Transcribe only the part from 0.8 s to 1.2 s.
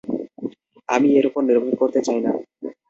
আমি